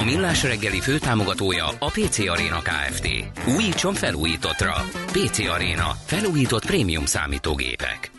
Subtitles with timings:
[0.00, 3.08] A Millás reggeli főtámogatója a PC Arena Kft.
[3.56, 4.72] Újítson felújítottra.
[5.06, 5.90] PC Arena.
[6.04, 8.10] Felújított prémium számítógépek.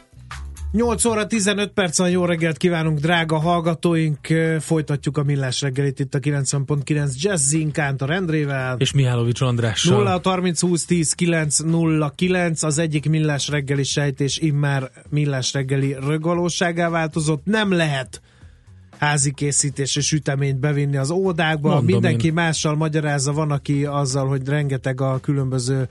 [0.71, 4.27] 8 óra 15 percen jó reggelt kívánunk, drága hallgatóink!
[4.59, 8.75] Folytatjuk a Millás reggelit itt a 90.9 Jazzin Kántor Endrével.
[8.79, 9.97] És Mihálovics Andrással.
[9.97, 15.95] 0 30 20 10 9 0 9 az egyik Millás reggeli sejtés immár Millás reggeli
[16.07, 17.45] rögvalóságá változott.
[17.45, 18.21] Nem lehet
[19.03, 21.67] házi készítés és süteményt bevinni az ódákba.
[21.67, 22.33] Mondom Mindenki én.
[22.33, 25.87] mással magyarázza, van, aki azzal, hogy rengeteg a különböző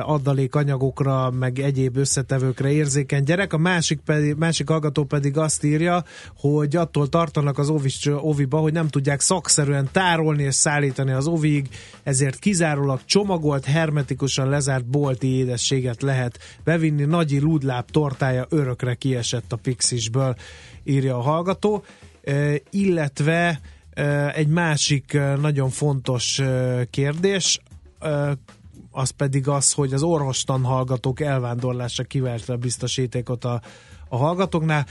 [0.00, 3.52] adalékanyagokra, meg egyéb összetevőkre érzékeny gyerek.
[3.52, 6.04] A másik, pedig, másik hallgató pedig azt írja,
[6.36, 11.68] hogy attól tartanak az ovis, oviba, hogy nem tudják szakszerűen tárolni és szállítani az ovig,
[12.02, 17.04] ezért kizárólag csomagolt, hermetikusan lezárt bolti édességet lehet bevinni.
[17.04, 20.36] Nagyi lúdláb tortája örökre kiesett a Pixisből,
[20.84, 21.84] írja a hallgató
[22.70, 23.60] illetve
[24.34, 26.40] egy másik nagyon fontos
[26.90, 27.60] kérdés,
[28.98, 33.60] az pedig az, hogy az orvostan hallgatók elvándorlása kiverte a biztosítékot a,
[34.08, 34.86] a hallgatóknál.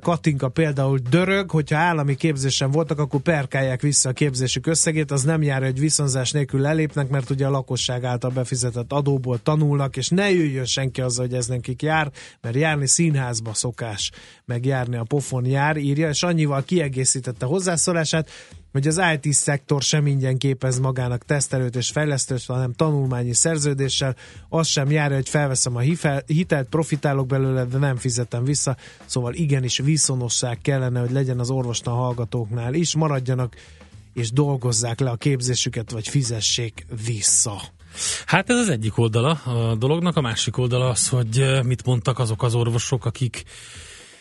[0.00, 5.42] Katinka például dörög, hogyha állami képzésen voltak, akkor perkálják vissza a képzésük összegét, az nem
[5.42, 10.30] jár, hogy viszonzás nélkül lelépnek, mert ugye a lakosság által befizetett adóból tanulnak, és ne
[10.30, 14.10] jöjjön senki azzal, hogy ez nekik jár, mert járni színházba szokás,
[14.44, 18.30] meg járni a pofon jár, írja, és annyival kiegészítette hozzászólását,
[18.72, 24.16] hogy az IT szektor sem ingyen képez magának tesztelőt és fejlesztőt, hanem tanulmányi szerződéssel.
[24.48, 25.80] Az sem jár, hogy felveszem a
[26.26, 28.76] hitelt, profitálok belőle, de nem fizetem vissza.
[29.06, 33.54] Szóval igenis viszonosság kellene, hogy legyen az orvostan hallgatóknál is, maradjanak
[34.14, 37.60] és dolgozzák le a képzésüket, vagy fizessék vissza.
[38.26, 42.18] Hát ez az egyik oldala a dolognak, a másik oldala az, hogy eh, mit mondtak
[42.18, 43.44] azok az orvosok, akik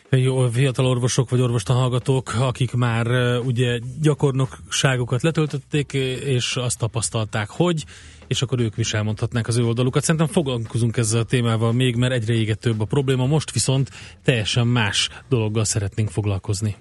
[0.10, 3.08] jó, fiatal orvosok vagy orvostan hallgatók, akik már
[3.40, 7.84] ugye gyakornokságokat letöltötték, és azt tapasztalták, hogy
[8.28, 10.04] és akkor ők is elmondhatnák az ő oldalukat.
[10.04, 13.90] Szerintem foglalkozunk ezzel a témával még, mert egyre égetőbb a probléma, most viszont
[14.24, 16.76] teljesen más dologgal szeretnénk foglalkozni.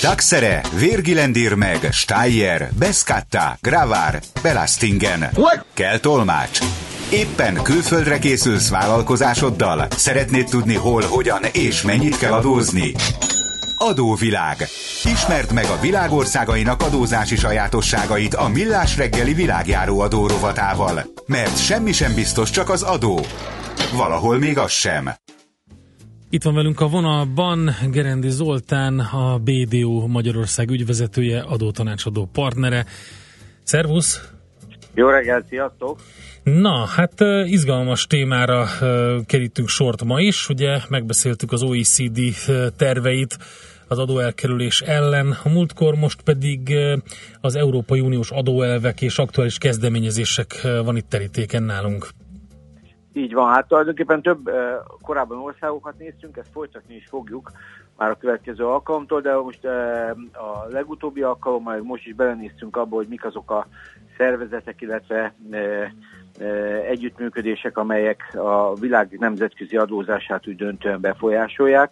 [0.00, 5.30] Taxere, Virgilendir meg, Steyer, Beskatta, Gravár, Belastingen.
[5.72, 6.58] Kell tolmács.
[7.14, 9.86] Éppen külföldre készülsz vállalkozásoddal?
[9.90, 12.92] Szeretnéd tudni hol, hogyan és mennyit kell adózni?
[13.78, 14.56] Adóvilág.
[15.04, 21.02] Ismerd meg a világországainak adózási sajátosságait a Millás reggeli világjáró adó rovatával.
[21.26, 23.20] Mert semmi sem biztos, csak az adó.
[23.96, 25.10] Valahol még az sem.
[26.30, 32.86] Itt van velünk a vonalban Gerendi Zoltán, a BDO Magyarország ügyvezetője, adótanácsadó partnere.
[33.62, 34.33] Szervusz!
[34.94, 35.98] Jó reggelt, sziasztok!
[36.42, 38.64] Na, hát izgalmas témára
[39.26, 40.48] kerítünk sort ma is.
[40.48, 42.18] Ugye megbeszéltük az OECD
[42.76, 43.36] terveit
[43.88, 46.74] az adóelkerülés ellen, a múltkor most pedig
[47.40, 52.08] az Európai Uniós adóelvek és aktuális kezdeményezések van itt terítéken nálunk.
[53.12, 54.50] Így van, hát tulajdonképpen több
[55.02, 57.50] korábban országokat néztünk, ezt folytatni is fogjuk
[57.96, 59.64] már a következő alkalomtól, de most
[60.32, 63.66] a legutóbbi alkalommal most is belenéztünk abba, hogy mik azok a
[64.16, 65.34] szervezetek, illetve
[66.88, 71.90] együttműködések, amelyek a világ nemzetközi adózását úgy döntően befolyásolják.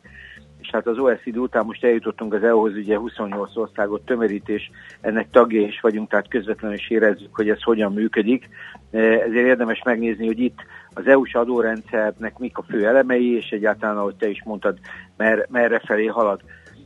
[0.63, 5.61] És hát az OECD után most eljutottunk az EU-hoz, ugye 28 országot tömörítés, ennek tagja
[5.61, 8.49] is vagyunk, tehát közvetlenül is érezzük, hogy ez hogyan működik.
[8.91, 10.59] Ezért érdemes megnézni, hogy itt
[10.95, 14.79] az EU-s adórendszernek mik a fő elemei, és egyáltalán, ahogy te is mondtad,
[15.17, 16.41] mer, merre felé halad.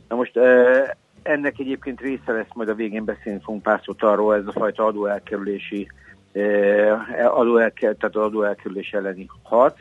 [0.07, 0.39] Na most
[1.21, 4.85] ennek egyébként része lesz, majd a végén beszélni fogunk pár szót arról, ez a fajta
[4.85, 5.87] adóelkerülési
[7.29, 9.79] adóelkel, tehát az adóelkerülés elleni harc,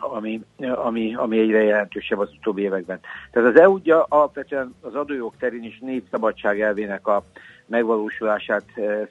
[0.00, 0.40] ami,
[0.74, 3.00] ami, ami egyre jelentősebb az utóbbi években.
[3.30, 7.24] Tehát az EU ugye alapvetően az adójog terén is népszabadság elvének a
[7.66, 8.64] megvalósulását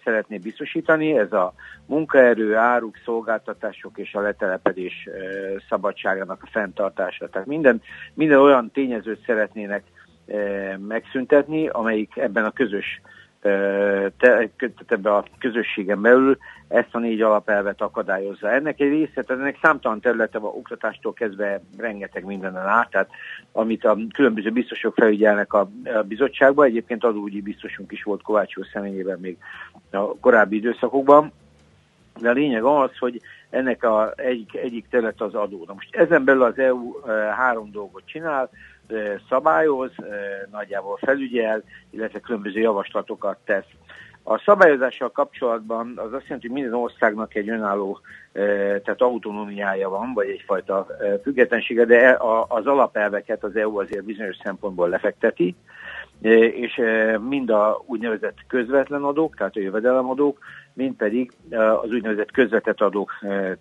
[0.03, 1.17] szeretné biztosítani.
[1.17, 1.53] Ez a
[1.85, 5.09] munkaerő, áruk, szolgáltatások és a letelepedés
[5.69, 7.29] szabadságának a fenntartása.
[7.29, 7.81] Tehát minden,
[8.13, 9.83] minden olyan tényezőt szeretnének
[10.87, 13.01] megszüntetni, amelyik ebben a közös
[13.41, 14.49] te,
[14.87, 16.37] ebbe a közösségen belül
[16.67, 18.51] ezt a négy alapelvet akadályozza.
[18.51, 23.09] Ennek egy része, ennek számtalan területe van, oktatástól kezdve rengeteg mindenen át, tehát
[23.51, 29.19] amit a különböző biztosok felügyelnek a, a bizottságban, egyébként adóügyi biztosunk is volt Kovács személyében
[29.19, 29.37] még
[29.91, 31.31] a korábbi időszakokban,
[32.19, 35.63] de a lényeg az, hogy ennek a egyik, egyik terület az adó.
[35.67, 36.93] Na most ezen belül az EU
[37.35, 38.49] három dolgot csinál,
[39.29, 39.91] szabályoz,
[40.51, 43.67] nagyjából felügyel, illetve különböző javaslatokat tesz.
[44.23, 47.99] A szabályozással kapcsolatban az azt jelenti, hogy minden országnak egy önálló,
[48.83, 50.87] tehát autonómiája van, vagy egyfajta
[51.23, 55.55] függetlensége, de az alapelveket az EU azért bizonyos szempontból lefekteti,
[56.21, 56.81] és
[57.29, 60.39] mind a úgynevezett közvetlen adók, tehát a jövedelemadók,
[60.73, 61.31] mind pedig
[61.81, 63.11] az úgynevezett közvetett adók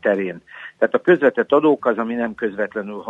[0.00, 0.40] terén.
[0.78, 3.02] Tehát a közvetett adók az, ami nem közvetlenül,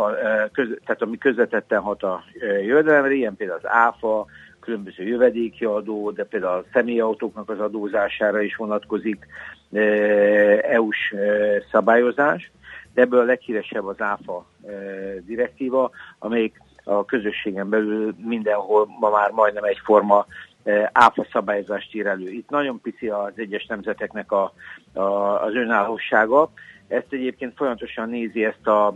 [0.51, 2.23] köz, tehát ami közvetetten hat a
[2.61, 4.25] jövedelemre, ilyen például az áfa,
[4.59, 9.25] különböző jövedéki adó, de például a személyautóknak az adózására is vonatkozik
[10.61, 11.15] EU-s
[11.71, 12.51] szabályozás,
[12.93, 14.45] de ebből a leghíresebb az ÁFA
[15.25, 20.25] direktíva, amelyik a közösségen belül mindenhol ma már majdnem egyforma
[20.91, 22.29] áfa szabályozást ír elő.
[22.29, 24.53] Itt nagyon pici az egyes nemzeteknek a,
[24.93, 25.01] a,
[25.43, 26.51] az önállósága.
[26.87, 28.95] Ezt egyébként folyamatosan nézi ezt a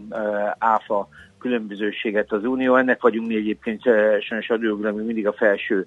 [0.58, 1.10] áfa
[1.44, 2.76] különbözőséget az Unió.
[2.76, 3.82] Ennek vagyunk mi egyébként
[4.20, 5.86] sajnos adójogra, mi mindig a felső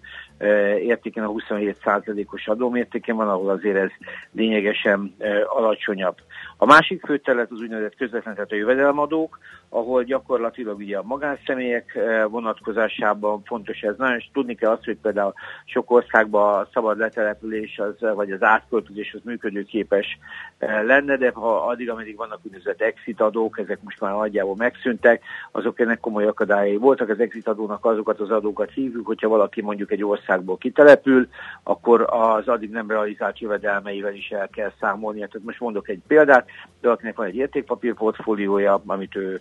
[0.81, 3.91] értéken, a 27%-os adómértéken van, ahol azért ez
[4.33, 5.15] lényegesen
[5.47, 6.17] alacsonyabb.
[6.57, 9.39] A másik fő terület az úgynevezett közvetlen, tehát a jövedelemadók,
[9.69, 11.99] ahol gyakorlatilag ugye a magánszemélyek
[12.29, 13.95] vonatkozásában fontos ez.
[13.97, 15.35] Nagyon és tudni kell azt, hogy például
[15.65, 20.19] sok országban a szabad letelepülés az, vagy az átköltözés az működőképes
[20.59, 25.23] lenne, de ha addig, ameddig vannak úgynevezett exit adók, ezek most már nagyjából megszűntek,
[25.53, 27.09] azok ennek komoly akadályai voltak.
[27.09, 31.29] Az exit adónak azokat az adókat hívjuk, hogyha valaki mondjuk egy országból kitelepül,
[31.63, 35.19] akkor az addig nem realizált jövedelmeivel is el kell számolni.
[35.19, 36.49] Tehát most mondok egy példát,
[36.81, 39.41] de akinek van egy értékpapírportfóliója, amit ő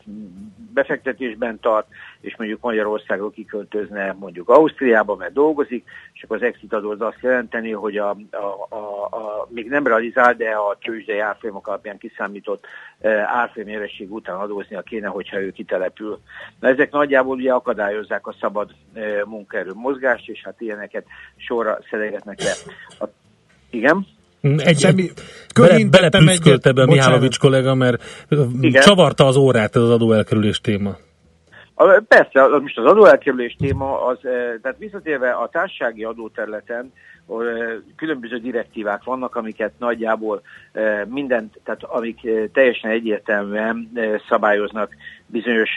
[0.73, 1.87] befektetésben tart,
[2.21, 7.21] és mondjuk Magyarországról kiköltözne mondjuk Ausztriába, mert dolgozik, és akkor az exit adó az azt
[7.21, 12.65] jelenteni, hogy a, a, a, a, még nem realizál, de a tőzsdei árfolyamok alapján kiszámított
[12.99, 16.19] e, árfolyam után adóznia kéne, hogyha ő kitelepül.
[16.59, 22.41] Na ezek nagyjából ugye akadályozzák a szabad e, munkaerő mozgást, és hát ilyeneket sorra szedegetnek
[22.41, 22.53] le.
[22.99, 23.05] A,
[23.69, 24.14] igen?
[24.57, 25.09] Egy, Semmi,
[25.55, 28.03] bele, belepüszkölte be a Mihálovics kollega, mert
[28.61, 28.81] Igen.
[28.81, 30.97] csavarta az órát ez az adóelkerülés téma.
[32.07, 34.17] Persze, most az adóelkerülés téma, az,
[34.61, 36.91] tehát visszatérve a társasági adóterületen
[37.95, 40.41] különböző direktívák vannak, amiket nagyjából
[41.07, 42.19] mindent, tehát amik
[42.53, 43.91] teljesen egyértelműen
[44.29, 44.95] szabályoznak
[45.35, 45.69] bizonyos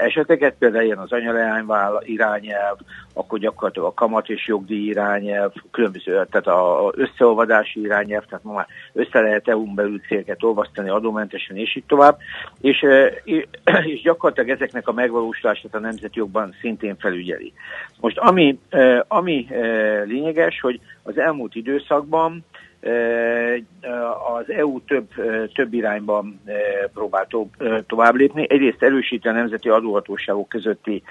[0.00, 2.76] eseteket, például ilyen az anyaleányvál irányelv,
[3.14, 8.66] akkor gyakorlatilag a kamat és jogdíj irányelv, különböző, tehát a összeolvadási irányelv, tehát ma már
[8.92, 12.18] össze lehet EU-n belül célket olvasztani adómentesen, és így tovább,
[12.60, 12.84] és,
[13.92, 17.52] és gyakorlatilag ezeknek a megvalósulását a nemzeti jogban szintén felügyeli.
[18.00, 18.58] Most ami,
[19.08, 19.46] ami
[20.04, 22.44] lényeges, hogy az elmúlt időszakban
[24.36, 25.08] az EU több,
[25.54, 26.40] több irányban
[26.94, 27.26] próbál
[27.86, 28.46] tovább lépni.
[28.48, 31.02] Egyrészt erősíti a nemzeti adóhatóságok közötti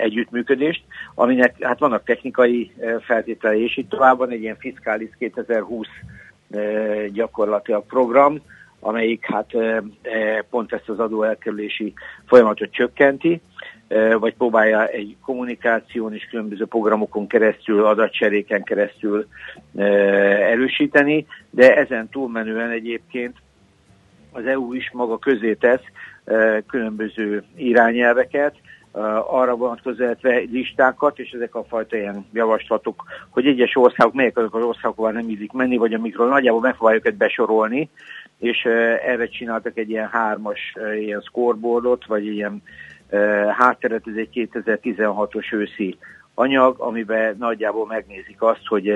[0.00, 0.82] együttműködést,
[1.14, 5.86] aminek hát vannak technikai feltételei, és itt tovább van egy ilyen fiskális 2020
[7.12, 8.40] gyakorlatilag program,
[8.80, 9.50] amelyik hát
[10.50, 11.92] pont ezt az adóelkerülési
[12.26, 13.40] folyamatot csökkenti,
[14.18, 19.26] vagy próbálja egy kommunikáción és különböző programokon keresztül, adatcseréken keresztül
[19.74, 23.36] erősíteni, de ezen túlmenően egyébként
[24.32, 25.84] az EU is maga közé tesz
[26.66, 28.54] különböző irányelveket,
[29.26, 30.04] arra vonatkozó
[30.50, 35.28] listákat, és ezek a fajta ilyen javaslatok, hogy egyes országok, melyek azok az országok, nem
[35.28, 37.90] ízik menni, vagy amikről nagyjából megpróbáljuk őket besorolni,
[38.38, 38.64] és
[39.06, 42.62] erre csináltak egy ilyen hármas ilyen scoreboardot, vagy ilyen
[43.56, 45.98] hátteret, ez egy 2016-os őszi
[46.34, 48.88] anyag, amiben nagyjából megnézik azt, hogy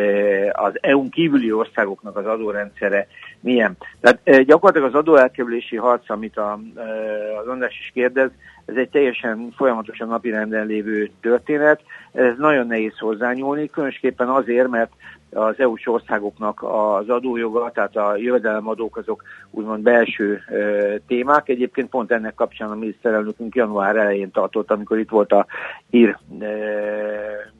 [0.52, 3.06] az EU-n kívüli országoknak az adórendszere
[3.40, 3.76] milyen.
[4.00, 6.52] Tehát gyakorlatilag az adóelkerülési harc, amit a,
[7.40, 8.30] az András is kérdez,
[8.66, 11.80] ez egy teljesen folyamatosan napirenden lévő történet.
[12.12, 14.92] Ez nagyon nehéz hozzányúlni, különösképpen azért, mert
[15.37, 20.40] az EU-s országoknak az adójoga, tehát a jövedelemadók azok úgymond belső
[21.07, 21.49] témák.
[21.49, 25.47] Egyébként pont ennek kapcsán a miniszterelnökünk január elején tartott, amikor itt volt a
[25.90, 26.19] ír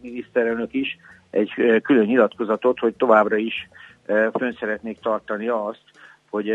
[0.01, 0.99] miniszterelnök is,
[1.31, 3.69] egy külön nyilatkozatot, hogy továbbra is
[4.33, 5.83] fönn szeretnék tartani azt,
[6.31, 6.51] hogy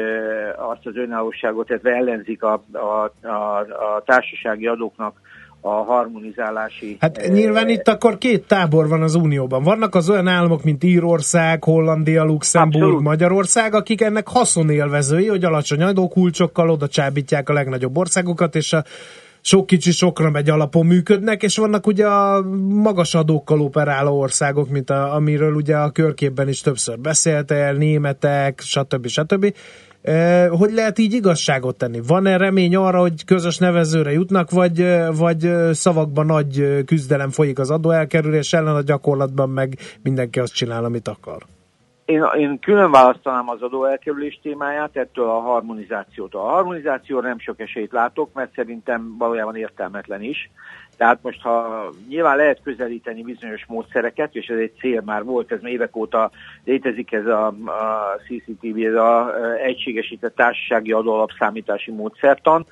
[0.56, 3.58] azt az önállóságot, illetve ellenzik a, a, a,
[3.96, 5.22] a társasági adóknak
[5.62, 6.98] a harmonizálási...
[7.00, 9.64] Hát eh, nyilván itt akkor két tábor van az Unióban.
[9.64, 13.04] Vannak az olyan államok, mint Írország, Hollandia, Luxemburg, Abszolút.
[13.04, 18.84] Magyarország, akik ennek haszonélvezői, hogy alacsony adókulcsokkal oda csábítják a legnagyobb országokat, és a
[19.42, 24.90] sok kicsi sokra megy alapon működnek, és vannak ugye a magas adókkal operáló országok, mint
[24.90, 29.08] a, amiről ugye a körképben is többször beszélte el, németek, stb.
[29.08, 29.54] stb.
[30.50, 32.00] Hogy lehet így igazságot tenni?
[32.08, 34.86] Van-e remény arra, hogy közös nevezőre jutnak, vagy,
[35.18, 41.08] vagy szavakban nagy küzdelem folyik az adóelkerülés ellen, a gyakorlatban meg mindenki azt csinál, amit
[41.08, 41.44] akar?
[42.06, 46.42] Én, én külön választanám az adóelkerülés témáját ettől a harmonizációtól.
[46.42, 50.52] A harmonizációra nem sok esélyt látok, mert szerintem valójában értelmetlen is.
[51.02, 55.60] Tehát most, ha nyilván lehet közelíteni bizonyos módszereket, és ez egy cél már volt, ez
[55.64, 56.32] évek óta
[56.64, 62.66] létezik ez a, a CCTV, ez a egységesített társasági adóalapszámítási módszertan,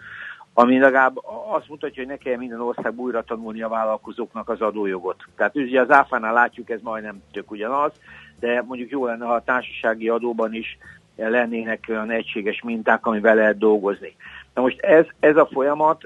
[0.54, 1.18] ami legalább
[1.52, 5.24] azt mutatja, hogy ne kell minden ország újra tanulni a vállalkozóknak az adójogot.
[5.36, 7.92] Tehát ugye az áfánál látjuk, ez majdnem tök ugyanaz,
[8.40, 10.78] de mondjuk jó lenne, ha a társasági adóban is
[11.16, 14.16] lennének olyan egységes minták, amivel lehet dolgozni.
[14.54, 16.04] Na most ez, ez, a folyamat,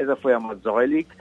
[0.00, 1.14] ez a folyamat zajlik,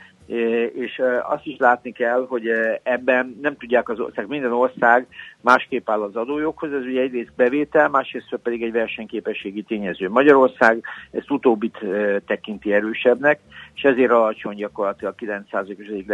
[0.73, 2.49] és azt is látni kell, hogy
[2.83, 5.07] ebben nem tudják az ország, minden ország
[5.41, 10.09] másképp áll az adójoghoz, ez ugye egyrészt bevétel, másrészt pedig egy versenyképességi tényező.
[10.09, 11.77] Magyarország ezt utóbbit
[12.25, 13.39] tekinti erősebbnek,
[13.75, 16.13] és ezért alacsony gyakorlatilag 9%-os egyik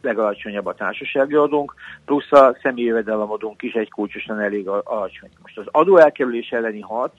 [0.00, 1.74] legalacsonyabb a társasági adónk,
[2.04, 5.30] plusz a személyi jövedelemadónk is egy kulcsosan elég alacsony.
[5.42, 7.14] Most az adóelkerülés elleni harc,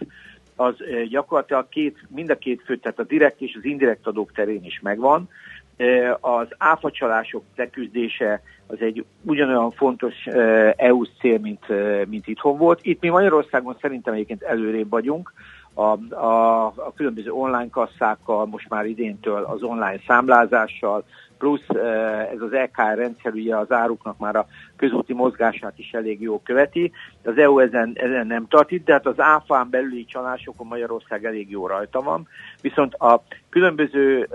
[0.55, 0.75] az
[1.09, 4.79] gyakorlatilag két, mind a két fő, tehát a direkt és az indirekt adók terén is
[4.83, 5.29] megvan,
[6.19, 10.25] az áfacsalások leküzdése az egy ugyanolyan fontos
[10.75, 11.65] EU cél, mint,
[12.07, 12.79] mint itthon volt.
[12.81, 15.33] Itt mi Magyarországon szerintem egyébként előrébb vagyunk,
[15.73, 21.03] a, a, a különböző online kasszákkal, most már idéntől az online számlázással,
[21.39, 21.69] plusz
[22.31, 26.91] ez az EKR rendszer ugye az áruknak már a közúti mozgását is elég jó követi.
[27.23, 31.49] Az EU ezen, ezen nem tart itt, de hát az áfán belüli csalásokon Magyarország elég
[31.49, 32.27] jó rajta van.
[32.61, 34.27] Viszont a különböző,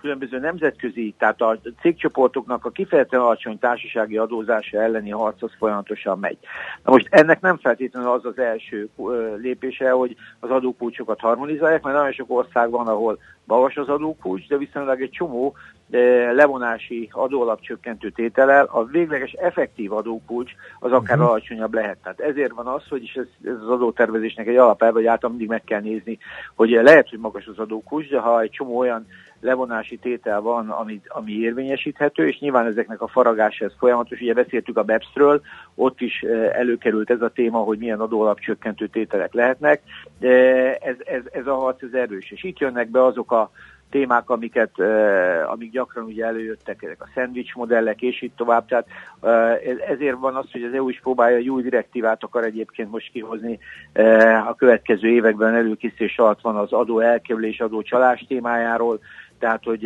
[0.00, 6.38] különböző nemzetközi, tehát a cégcsoportoknak a kifejezetten alacsony társasági adózása elleni harc az folyamatosan megy.
[6.84, 8.88] Na most ennek nem feltétlenül az az első
[9.36, 14.56] lépése, hogy az adókulcsokat harmonizálják, mert nagyon sok ország van, ahol magas az adókulcs, de
[14.56, 15.56] viszonylag egy csomó
[16.34, 21.30] levonási adóalapcsökkentő tételel a végleges effektív adókulcs az akár uh-huh.
[21.30, 21.98] alacsonyabb lehet.
[22.02, 25.48] Tehát ezért van az, hogy is ez, ez az adótervezésnek egy alapelve, hogy által mindig
[25.48, 26.18] meg kell nézni,
[26.54, 29.06] hogy lehet, hogy magas az adókulcs, de ha egy csomó olyan
[29.40, 34.20] levonási tétel van, ami, ami érvényesíthető, és nyilván ezeknek a faragása ez folyamatos.
[34.20, 35.40] Ugye beszéltük a BEPS-ről,
[35.74, 36.22] ott is
[36.52, 39.82] előkerült ez a téma, hogy milyen adóalapcsökkentő tételek lehetnek.
[40.80, 43.50] Ez, ez, ez a harc ez erős, és itt jönnek be azok a
[43.94, 44.70] témák, amiket,
[45.46, 48.66] amik gyakran ugye előjöttek, ezek a szendvics modellek, és így tovább.
[48.66, 48.86] Tehát
[49.88, 53.58] ezért van az, hogy az EU is próbálja egy új direktívát akar egyébként most kihozni
[54.48, 59.00] a következő években előkészítés alatt van az adó elkerülés, adó csalás témájáról,
[59.38, 59.84] tehát, hogy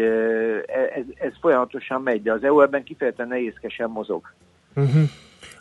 [0.94, 4.32] ez, ez folyamatosan megy, de az EU ebben kifejezetten nehézkesen mozog.
[4.74, 5.02] Uh-huh.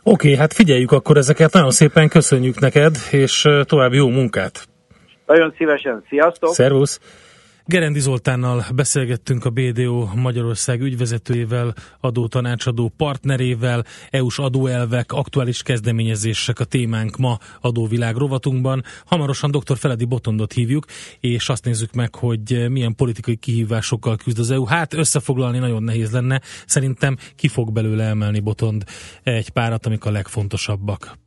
[0.03, 4.67] Oké, okay, hát figyeljük akkor ezeket, nagyon szépen köszönjük neked, és további jó munkát!
[5.25, 6.53] Nagyon szívesen, sziasztok!
[6.53, 6.99] Szervusz!
[7.69, 17.17] Gerendi Zoltánnal beszélgettünk a BDO Magyarország ügyvezetőjével, adótanácsadó partnerével, EU-s adóelvek, aktuális kezdeményezések a témánk
[17.17, 18.83] ma adóvilág rovatunkban.
[19.05, 19.77] Hamarosan dr.
[19.77, 20.85] Feledi Botondot hívjuk,
[21.19, 24.65] és azt nézzük meg, hogy milyen politikai kihívásokkal küzd az EU.
[24.65, 28.83] Hát összefoglalni nagyon nehéz lenne, szerintem ki fog belőle emelni Botond
[29.23, 31.26] egy párat, amik a legfontosabbak.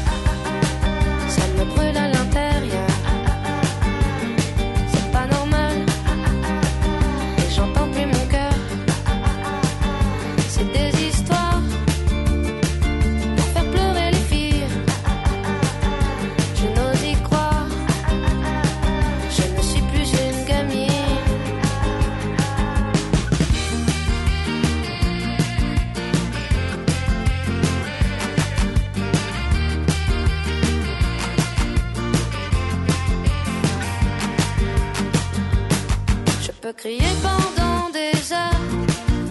[36.81, 38.65] crier pendant des heures.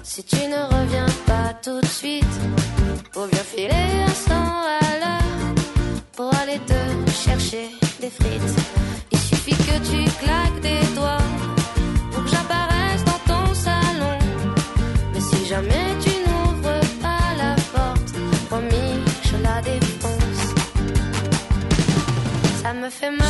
[0.05, 2.37] Si tu ne reviens pas tout de suite,
[3.13, 5.55] faut bien filer un instant à l'heure
[6.17, 6.81] pour aller te
[7.11, 7.67] chercher
[8.01, 8.55] des frites.
[9.11, 11.27] Il suffit que tu claques des doigts
[12.13, 14.17] pour que j'apparaisse dans ton salon.
[15.13, 18.15] Mais si jamais tu n'ouvres pas la porte,
[18.49, 18.95] promis,
[19.29, 20.45] je la défonce.
[22.63, 23.30] Ça me fait mal.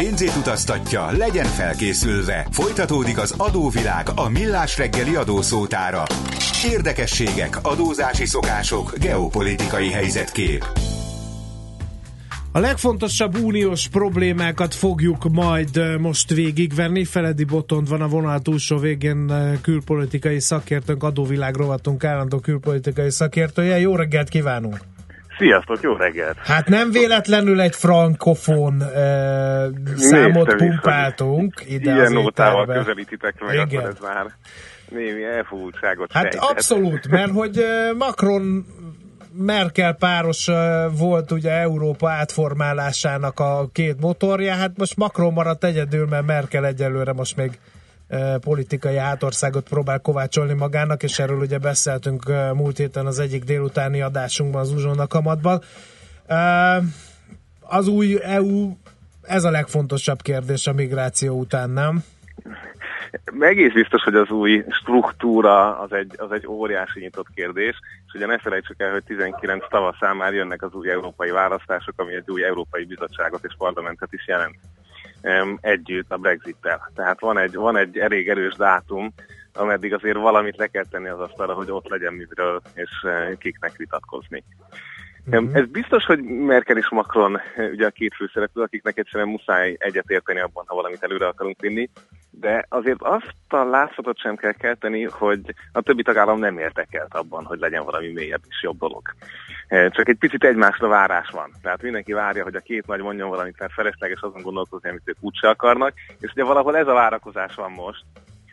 [0.00, 2.46] Pénzét utaztatja, legyen felkészülve.
[2.50, 6.02] Folytatódik az adóvilág a millás reggeli adószótára.
[6.64, 10.66] Érdekességek, adózási szokások, geopolitikai helyzetkép.
[12.52, 17.04] A legfontosabb uniós problémákat fogjuk majd most végigvenni.
[17.04, 23.78] Feledi Botond van a vonal túlsó végén külpolitikai szakértőnk, adóvilág rovatunk állandó külpolitikai szakértője.
[23.78, 24.89] Jó reggelt kívánunk!
[25.40, 26.36] Sziasztok, jó reggelt!
[26.38, 28.86] Hát nem véletlenül egy frankofon e,
[29.96, 33.66] számot Néztem pumpáltunk hogy ide Ilyen az nótával közelítitek meg, Igen.
[33.66, 34.26] akkor ez már
[34.90, 36.50] némi elfogultságot Hát fejtett.
[36.50, 38.66] abszolút, mert hogy eh, Macron
[39.32, 46.06] Merkel páros eh, volt ugye Európa átformálásának a két motorja, hát most Macron maradt egyedül,
[46.06, 47.79] mert Merkel egyelőre most még eh,
[48.40, 54.60] politikai hátországot próbál kovácsolni magának, és erről ugye beszéltünk múlt héten az egyik délutáni adásunkban
[54.60, 55.60] az Uzsonna kamatban.
[57.60, 58.76] Az új EU,
[59.22, 62.04] ez a legfontosabb kérdés a migráció után, nem?
[63.40, 68.26] Egész biztos, hogy az új struktúra az egy, az egy óriási nyitott kérdés, és ugye
[68.26, 72.44] ne felejtsük el, hogy 19 tavaszán már jönnek az új európai választások, ami egy új
[72.44, 74.56] európai bizottságot és parlamentet is jelent
[75.60, 76.90] együtt a Brexit-tel.
[76.94, 79.12] Tehát van egy, van egy elég erős dátum,
[79.52, 83.76] ameddig azért valamit le kell tenni az asztalra, hogy ott legyen miről és eh, kiknek
[83.76, 84.44] vitatkozni.
[85.28, 85.54] Mm-hmm.
[85.54, 90.40] Ez biztos, hogy Merkel és Macron eh, ugye a két főszereplő, akiknek egyszerűen muszáj egyetérteni
[90.40, 91.90] abban, ha valamit előre akarunk vinni,
[92.30, 95.40] de azért azt a látszatot sem kell kelteni, hogy
[95.72, 99.02] a többi tagállam nem értekelt abban, hogy legyen valami mélyebb és jobb dolog.
[99.68, 101.50] Eh, Csak egy picit egymásra várás van.
[101.62, 105.16] Tehát mindenki várja, hogy a két nagy mondjon valamit, mert felesleges azon gondolkozni, amit ők
[105.20, 108.04] úgyse akarnak, és ugye valahol ez a várakozás van most,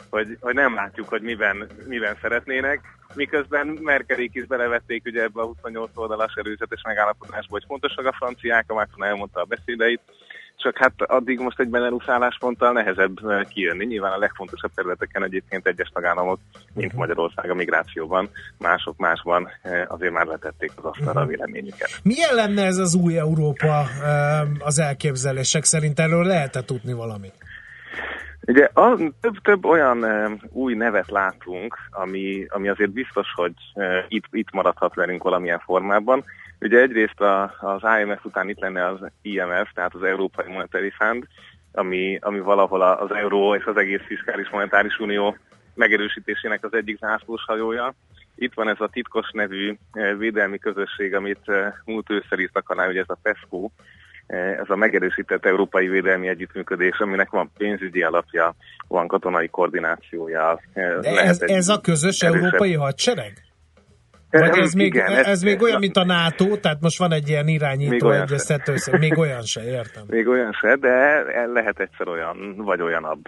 [0.09, 2.81] hogy, hogy nem látjuk, hogy miben, miben szeretnének,
[3.13, 8.65] miközben Merkelék is belevették ugye ebbe a 28 oldalas előzetes megállapodásba, hogy fontosak a franciák,
[8.67, 10.01] a Macron elmondta a beszédeit,
[10.57, 13.85] csak hát addig most egy Benelux állásponttal nehezebb eh, kijönni.
[13.85, 16.39] Nyilván a legfontosabb területeken egyébként egyes tagállamok,
[16.73, 19.49] mint Magyarország a migrációban, mások másban
[19.87, 21.89] azért már letették az asztalra a véleményüket.
[22.03, 23.87] Milyen lenne ez az új Európa
[24.59, 25.99] az elképzelések szerint?
[25.99, 27.33] Erről lehet-e tudni valamit?
[28.47, 28.69] Ugye
[29.21, 30.05] több, több olyan
[30.51, 33.53] új nevet látunk, ami, ami azért biztos, hogy
[34.07, 36.23] itt, itt maradhat velünk valamilyen formában.
[36.59, 41.23] Ugye egyrészt a, az IMF után itt lenne az IMF, tehát az Európai Monetary Fund,
[41.71, 45.37] ami, ami valahol az euró és az egész fiskális monetáris unió
[45.73, 47.93] megerősítésének az egyik zászlós hajója.
[48.35, 49.77] Itt van ez a titkos nevű
[50.17, 51.51] védelmi közösség, amit
[51.85, 53.69] múlt ősszel írtak alá, ugye ez a PESCO,
[54.27, 58.55] ez a megerősített európai védelmi együttműködés, aminek van pénzügyi alapja,
[58.87, 60.59] van katonai koordinációja.
[60.73, 62.43] De ez, ez a közös erősebb.
[62.43, 63.33] európai hadsereg?
[64.29, 67.29] Vagy ez, még, Igen, ez, ez még olyan, mint a NATO, tehát most van egy
[67.29, 70.03] ilyen irányító egyeztető, még olyan se, értem.
[70.07, 73.21] Még olyan se, de lehet egyszer olyan, vagy olyanabb.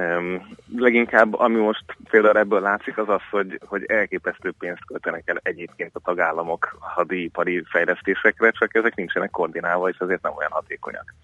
[0.00, 5.40] Um, leginkább, ami most például ebből látszik, az az, hogy, hogy elképesztő pénzt költenek el
[5.42, 11.14] egyébként a tagállamok hadipari fejlesztésekre, csak ezek nincsenek koordinálva, és azért nem olyan hatékonyak.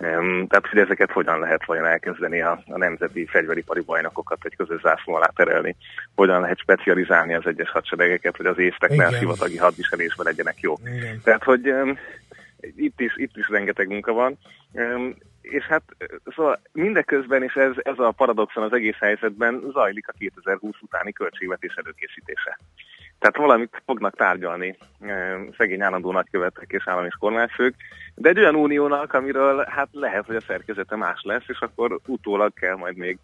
[0.00, 4.80] Um, tehát, hogy ezeket hogyan lehet vajon elkezdeni a, a nemzeti fegyveripari bajnokokat, vagy közös
[4.80, 5.76] zászló alá terelni,
[6.14, 10.80] hogyan lehet specializálni az egyes hadseregeket, hogy az észtek ne hivatagi hadviselésben legyenek jók.
[11.24, 11.98] Tehát, hogy um,
[12.76, 14.38] itt is, itt is rengeteg munka van.
[15.40, 15.82] És hát
[16.36, 21.74] szóval mindeközben, és ez, ez a paradoxon az egész helyzetben, zajlik a 2020 utáni költségvetés
[21.74, 22.58] előkészítése.
[23.18, 27.74] Tehát valamit fognak tárgyalni e, szegény állandó nagykövetek és állam és kormányfők,
[28.14, 32.54] de egy olyan uniónak, amiről hát lehet, hogy a szerkezete más lesz, és akkor utólag
[32.54, 33.18] kell majd még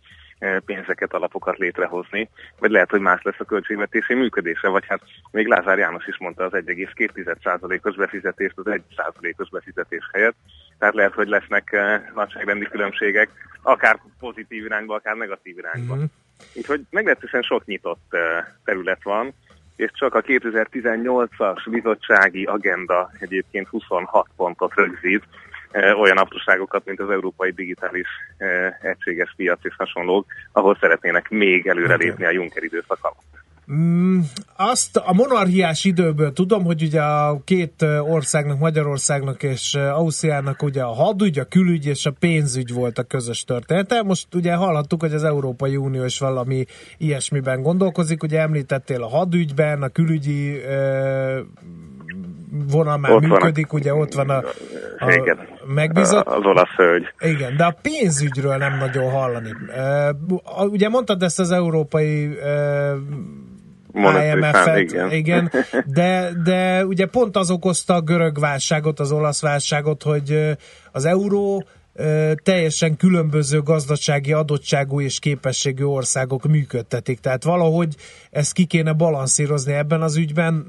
[0.64, 2.28] pénzeket, alapokat létrehozni,
[2.58, 6.44] vagy lehet, hogy más lesz a költségvetési működése, vagy hát még Lázár János is mondta
[6.44, 10.36] az 1,2%-os befizetést az 1%-os befizetés helyett,
[10.78, 13.28] tehát lehet, hogy lesznek eh, nagyságrendi különbségek,
[13.62, 15.94] akár pozitív irányba, akár negatív irányba.
[15.94, 16.04] Mm-hmm.
[16.54, 19.34] Úgyhogy meglehetősen sok nyitott eh, terület van,
[19.76, 25.24] és csak a 2018-as bizottsági agenda egyébként 26 pontot rögzít,
[25.74, 28.08] olyan apróságokat, mint az európai digitális
[28.80, 33.42] egységes piac és hasonlók, ahol szeretnének még előrelépni a Juncker időszak alatt.
[33.72, 34.18] Mm,
[34.56, 40.92] azt a monarchiás időből tudom, hogy ugye a két országnak, Magyarországnak és Ausztriának ugye a
[40.92, 44.02] hadügy, a külügy és a pénzügy volt a közös története.
[44.02, 46.64] Most ugye hallhattuk, hogy az Európai Unió is valami
[46.98, 48.22] ilyesmiben gondolkozik.
[48.22, 51.40] Ugye említettél a hadügyben, a külügyi ö,
[52.70, 54.42] vonal már ott működik, van ugye ott van a,
[54.98, 56.26] a igen, megbízott.
[56.26, 57.06] Az olasz hölgy.
[57.18, 59.50] Igen, de a pénzügyről nem nagyon hallani.
[60.58, 62.38] Ugye mondtad ezt az európai
[63.94, 65.10] IMF-et, igen.
[65.10, 65.52] igen,
[65.94, 70.56] de, de ugye pont az okozta a görög válságot, az olasz válságot, hogy
[70.92, 71.64] az euró
[72.42, 77.20] teljesen különböző gazdasági adottságú és képességű országok működtetik.
[77.20, 77.96] Tehát valahogy
[78.30, 80.66] ezt ki kéne balanszírozni ebben az ügyben.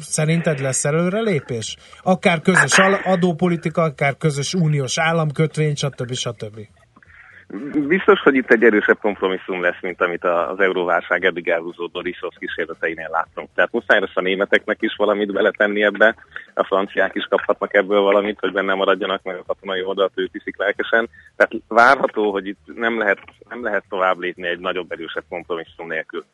[0.00, 1.76] Szerinted lesz előrelépés?
[2.02, 6.14] Akár közös adópolitika, akár közös uniós államkötvény, stb.
[6.14, 6.60] stb.
[7.88, 13.08] Biztos, hogy itt egy erősebb kompromisszum lesz, mint amit az euróválság eddig elhúzódó Rissos kísérleteinél
[13.10, 13.48] láttunk.
[13.54, 16.14] Tehát muszáj lesz a németeknek is valamit beletenni ebbe,
[16.54, 20.58] a franciák is kaphatnak ebből valamit, hogy benne maradjanak, meg a katonai oldalt ők viszik
[20.58, 21.08] lelkesen.
[21.36, 26.24] Tehát várható, hogy itt nem lehet, nem lehet tovább lépni egy nagyobb, erősebb kompromisszum nélkül.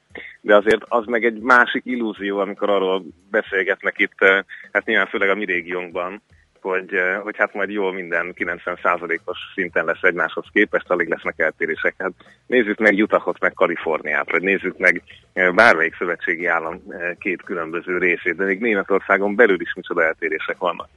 [0.40, 5.28] De azért az meg egy másik illúzió, amikor arról beszélgetnek itt, eh, hát nyilván főleg
[5.28, 6.22] a mi régiónkban,
[6.60, 11.94] hogy, eh, hogy hát majd jól minden 90%-os szinten lesz egymáshoz képest, alig lesznek eltérések.
[11.98, 12.12] Hát
[12.46, 17.98] nézzük meg Utahot, meg Kaliforniát, vagy nézzük meg eh, bármelyik szövetségi állam eh, két különböző
[17.98, 20.88] részét, de még Németországon belül is micsoda eltérések vannak.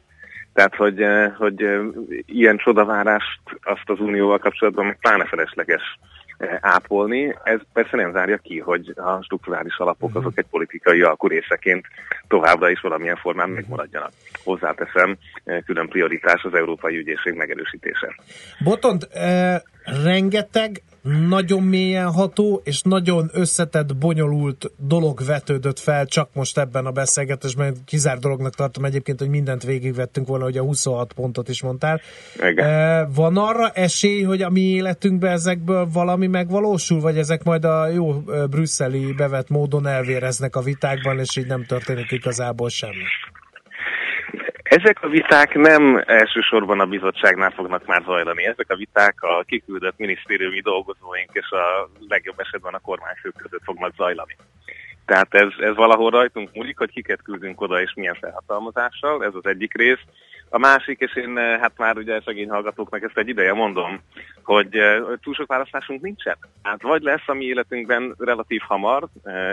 [0.53, 1.05] Tehát, hogy,
[1.37, 1.79] hogy
[2.25, 5.99] ilyen csodavárást azt az unióval kapcsolatban meg pláne felesleges
[6.59, 7.35] ápolni.
[7.43, 11.85] Ez persze nem zárja ki, hogy a strukturális alapok azok egy politikai alkurészeként
[12.27, 14.11] továbbra is valamilyen formán megmaradjanak.
[14.43, 15.17] Hozzáteszem,
[15.65, 18.15] külön prioritás az Európai Ügyészség megerősítése.
[18.63, 19.59] Botont, eh,
[20.03, 26.91] rengeteg nagyon mélyen ható és nagyon összetett, bonyolult dolog vetődött fel csak most ebben a
[26.91, 27.75] beszélgetésben.
[27.85, 32.01] Kizár dolognak tartom egyébként, hogy mindent végigvettünk volna, hogy a 26 pontot is mondtál.
[32.49, 33.11] Igen.
[33.13, 38.23] Van arra esély, hogy a mi életünkben ezekből valami megvalósul, vagy ezek majd a jó
[38.49, 43.03] brüsszeli bevett módon elvéreznek a vitákban, és így nem történik igazából semmi?
[44.69, 48.45] Ezek a viták nem elsősorban a bizottságnál fognak már zajlani.
[48.45, 53.93] Ezek a viták a kiküldött minisztériumi dolgozóink és a legjobb esetben a kormányfők között fognak
[53.95, 54.35] zajlani.
[55.05, 59.45] Tehát ez, ez valahol rajtunk múlik, hogy kiket küldünk oda és milyen felhatalmazással, ez az
[59.45, 60.03] egyik rész.
[60.49, 64.01] A másik, és én hát már ugye szegény hallgatóknak ezt egy ideje mondom,
[64.43, 64.69] hogy
[65.21, 66.37] túl sok választásunk nincsen.
[66.63, 69.07] Hát vagy lesz a mi életünkben relatív hamar,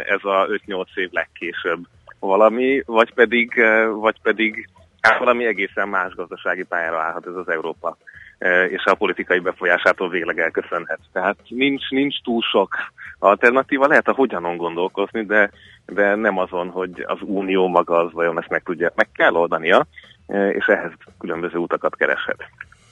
[0.06, 1.86] ez a 5-8 év legkésőbb
[2.18, 3.54] valami, vagy pedig,
[4.00, 4.68] vagy pedig
[5.06, 7.96] hát valami egészen más gazdasági pályára állhat ez az Európa,
[8.38, 10.98] e, és a politikai befolyásától végleg elköszönhet.
[11.12, 12.74] Tehát nincs, nincs túl sok
[13.18, 15.50] alternatíva, lehet a hogyanon gondolkozni, de,
[15.86, 19.86] de nem azon, hogy az unió maga az vajon ezt meg tudja, meg kell oldania,
[20.26, 22.48] e, és ehhez különböző utakat kereshet.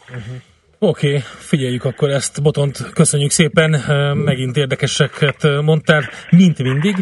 [0.09, 0.35] Uh-huh.
[0.79, 6.95] Oké, okay, figyeljük akkor ezt, Botont, köszönjük szépen, e, megint érdekeseket mondtál, mint mindig.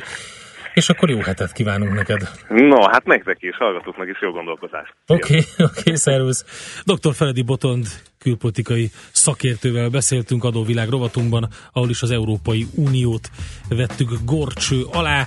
[0.74, 2.30] És akkor jó hetet kívánunk neked.
[2.48, 4.94] No, hát nektek is, hallgatóknak is jó gondolkozást.
[5.06, 6.44] Oké, okay, oké, okay, szervusz.
[6.84, 7.14] Dr.
[7.14, 7.86] Feledi Botond
[8.18, 13.30] külpolitikai szakértővel beszéltünk adóvilág rovatunkban, ahol is az Európai Uniót
[13.68, 15.26] vettük gorcső alá,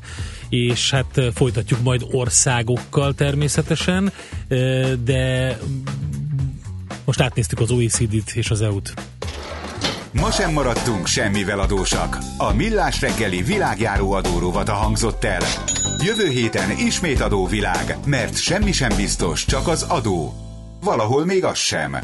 [0.49, 4.11] és hát folytatjuk majd országokkal természetesen,
[5.03, 5.57] de
[7.05, 8.93] most átnéztük az OECD-t és az EU-t.
[10.19, 12.17] Ma sem maradtunk semmivel adósak.
[12.37, 15.41] A Millás reggeli világjáró adórovata hangzott el.
[16.05, 20.33] Jövő héten ismét adóvilág, mert semmi sem biztos, csak az adó.
[20.81, 21.97] Valahol még az sem.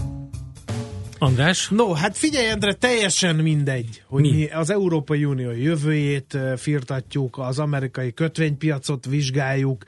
[1.20, 1.70] András?
[1.70, 7.60] No, hát figyelj Endre, teljesen mindegy, hogy mi, mi az Európai Unió jövőjét firtatjuk, az
[7.60, 9.84] amerikai kötvénypiacot vizsgáljuk,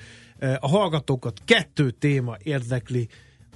[0.59, 3.07] a hallgatókat kettő téma érdekli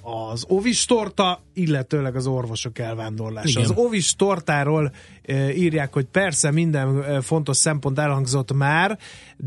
[0.02, 3.60] az ovis torta, illetőleg az orvosok elvándorlása.
[3.60, 3.64] Igen.
[3.64, 4.92] Az ovis tortáról
[5.26, 8.98] e, írják, hogy persze minden fontos szempont elhangzott már,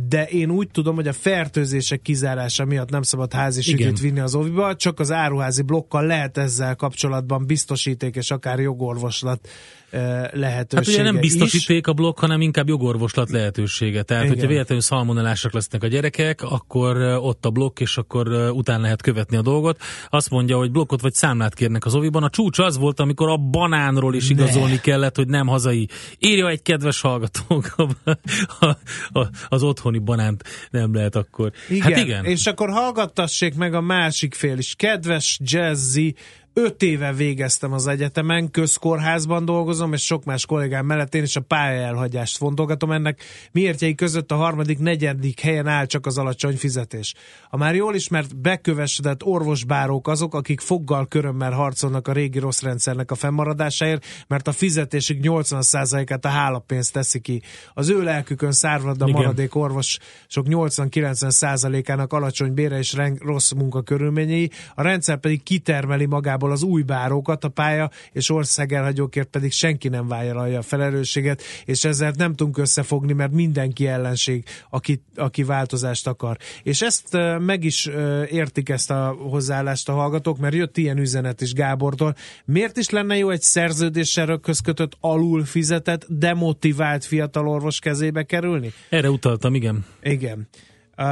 [0.09, 4.35] de én úgy tudom, hogy a fertőzések kizárása miatt nem szabad házi sütőt vinni az
[4.35, 9.49] oviba, csak az áruházi blokkal lehet ezzel kapcsolatban biztosíték és akár jogorvoslat
[9.91, 11.21] e, lehetősége Hát ugye nem is.
[11.21, 14.03] biztosíték a blokk, hanem inkább jogorvoslat lehetősége.
[14.03, 14.35] Tehát, Igen.
[14.35, 19.37] hogyha véletlenül szalmonelásak lesznek a gyerekek, akkor ott a blokk, és akkor után lehet követni
[19.37, 19.81] a dolgot.
[20.11, 22.23] Azt mondja, hogy blokkot vagy számlát kérnek az oviban.
[22.23, 25.89] A csúcs az volt, amikor a banánról is igazolni kellett, hogy nem hazai.
[26.19, 27.87] Írja egy kedves hallgatónk, a,
[28.61, 28.67] a,
[29.21, 31.53] a, az otthoni banánt nem lehet akkor.
[31.69, 32.25] Igen, Hát igen.
[32.25, 34.75] és akkor hallgattassék meg a másik fél is.
[34.75, 36.15] Kedves Jazzy,
[36.53, 41.41] öt éve végeztem az egyetemen, közkórházban dolgozom, és sok más kollégám mellett én is a
[41.41, 42.93] pályaelhagyást fontolgatom.
[42.93, 47.15] Ennek miértjei között a harmadik, negyedik helyen áll csak az alacsony fizetés.
[47.51, 53.11] A már jól ismert bekövesedett orvosbárók azok, akik foggal körömmel harcolnak a régi rossz rendszernek
[53.11, 57.43] a fennmaradásáért, mert a fizetésük 80%-át a hálapénzt teszi ki.
[57.75, 59.21] Az ő lelkükön szárvad a Igen.
[59.21, 66.07] maradék orvosok 80-90%-ának alacsony bére és rossz munkakörülményei, a rendszer pedig kitermeli
[66.41, 71.85] magából az új bárókat, a pálya és országelhagyókért pedig senki nem vállalja a felelősséget, és
[71.85, 76.37] ezzel nem tudunk összefogni, mert mindenki ellenség, aki, aki változást akar.
[76.63, 77.87] És ezt meg is
[78.31, 82.15] értik ezt a hozzáállást a hallgatók, mert jött ilyen üzenet is Gábortól.
[82.45, 88.73] Miért is lenne jó egy szerződéssel közkötött alul fizetett, demotivált fiatal orvos kezébe kerülni?
[88.89, 89.85] Erre utaltam, igen.
[90.03, 90.49] Igen.
[91.01, 91.07] Uh,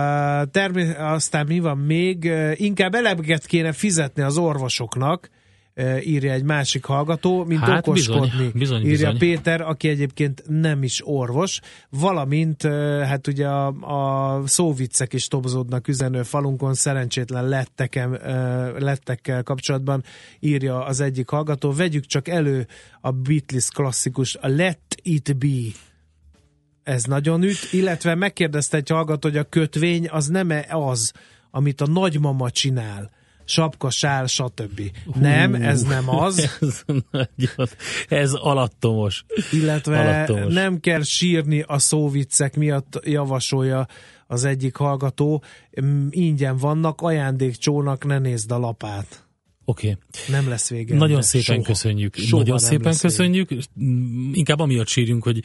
[0.50, 2.24] termé- aztán mi van még?
[2.24, 5.30] Uh, inkább eleget kéne fizetni az orvosoknak,
[5.76, 9.18] uh, írja egy másik hallgató, mint Hát okoskodni, bizony, bizony, írja bizony.
[9.18, 12.62] Péter, aki egyébként nem is orvos, valamint
[13.02, 18.18] hát ugye a, a szóviccek is tobzódnak üzenő falunkon, szerencsétlen lettekem,
[18.78, 20.04] lettekkel kapcsolatban
[20.40, 22.66] írja az egyik hallgató, vegyük csak elő
[23.00, 25.86] a Beatles klasszikus, a Let It Be
[26.88, 31.12] ez nagyon üt, illetve megkérdezte egy hallgató, hogy a kötvény az nem -e az,
[31.50, 33.10] amit a nagymama csinál,
[33.44, 34.80] sapka, sál, stb.
[35.14, 37.68] Nem, ez nem az, Ez, nagyon,
[38.08, 39.24] ez alattomos.
[39.52, 40.54] illetve Alattomos.
[40.54, 43.86] nem kell sírni a szóviccek miatt, javasolja
[44.26, 45.42] az egyik hallgató.
[45.80, 49.27] Mm, Ingyen vannak, ajándékcsónak, ne nézd a lapát.
[49.70, 49.86] Oké.
[49.88, 50.34] Okay.
[50.40, 50.94] Nem lesz vége.
[50.96, 51.62] Nagyon szépen Soha.
[51.66, 52.16] köszönjük.
[52.16, 52.98] Soha Nagyon szépen vége.
[53.00, 53.50] köszönjük.
[53.82, 55.42] Mm, Inkább amiatt sírjunk, hogy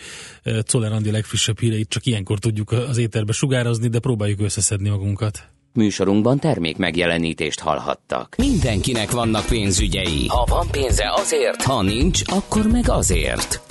[0.64, 5.48] Czoller Andi legfrissebb híreit csak ilyenkor tudjuk az éterbe sugározni, de próbáljuk összeszedni magunkat.
[5.74, 8.36] Műsorunkban termék megjelenítést hallhattak.
[8.38, 10.28] Mindenkinek vannak pénzügyei.
[10.28, 13.62] Ha van pénze azért, ha nincs, akkor meg azért.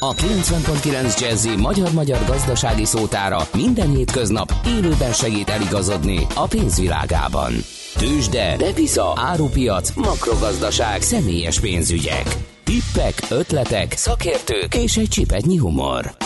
[0.00, 7.52] A 90.9 Jazzy magyar-magyar gazdasági szótára minden hétköznap élőben segít eligazodni a pénzvilágában.
[7.98, 12.36] Tőzsde, depisza, árupiac, makrogazdaság, személyes pénzügyek.
[12.64, 16.16] Tippek, ötletek, szakértők és egy csipetnyi humor.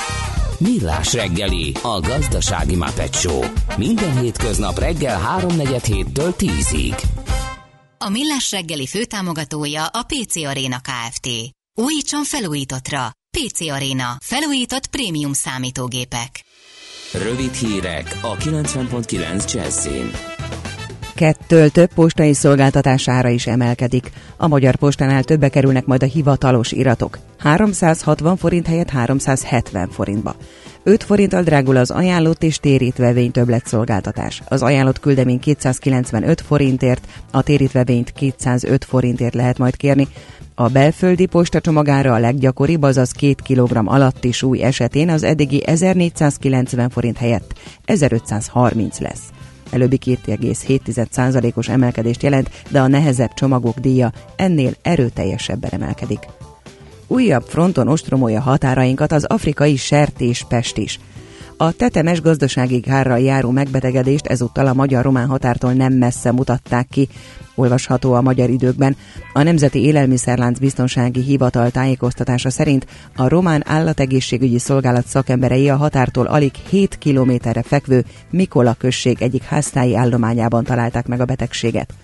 [0.59, 3.43] Millás reggeli, a gazdasági Muppet Show.
[3.77, 7.03] Minden hétköznap reggel 3.47 héttől 10-ig.
[7.99, 11.29] A Millás reggeli főtámogatója a PC Arena Kft.
[11.75, 13.11] Újítson felújítottra.
[13.39, 14.17] PC Arena.
[14.21, 16.45] Felújított prémium számítógépek.
[17.13, 20.34] Rövid hírek a 90.9 Jazzin.
[21.15, 24.11] Kettől több postai szolgáltatására is emelkedik.
[24.37, 27.19] A Magyar Postánál többe kerülnek majd a hivatalos iratok.
[27.39, 30.37] 360 forint helyett 370 forintba.
[30.83, 34.43] 5 forinttal drágul az ajánlott és térítvevény többletszolgáltatás.
[34.49, 40.09] Az ajánlott küldemény 295 forintért, a térítvevényt 205 forintért lehet majd kérni.
[40.55, 46.91] A belföldi posta csomagára a leggyakoribb, azaz 2 kg alatti súly esetén az eddigi 1490
[46.91, 49.23] forint helyett 1530 lesz.
[49.71, 56.27] Előbbi 2,7%-os emelkedést jelent, de a nehezebb csomagok díja ennél erőteljesebben emelkedik.
[57.07, 60.99] Újabb fronton ostromolja határainkat az afrikai sertéspest is.
[61.65, 67.09] A tetemes gazdasági kárral járó megbetegedést ezúttal a magyar-román határtól nem messze mutatták ki.
[67.55, 68.97] Olvasható a magyar időkben.
[69.33, 76.55] A Nemzeti Élelmiszerlánc Biztonsági Hivatal tájékoztatása szerint a román állategészségügyi szolgálat szakemberei a határtól alig
[76.55, 81.95] 7 kilométerre fekvő Mikola község egyik háztáji állományában találták meg a betegséget.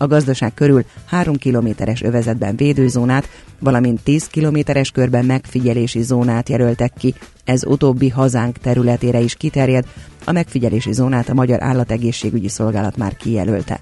[0.00, 7.14] A gazdaság körül 3 kilométeres övezetben védőzónát, valamint 10 kilométeres körben megfigyelési zónát jelöltek ki.
[7.44, 9.84] Ez utóbbi hazánk területére is kiterjed,
[10.24, 13.80] a megfigyelési zónát a Magyar Állategészségügyi Szolgálat már kijelölte.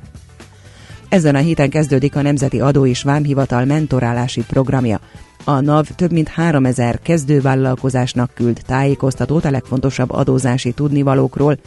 [1.09, 5.01] Ezen a héten kezdődik a Nemzeti Adó és Vámhivatal mentorálási programja.
[5.45, 11.59] A NAV több mint 3000 kezdővállalkozásnak küld tájékoztatót a legfontosabb adózási tudnivalókról.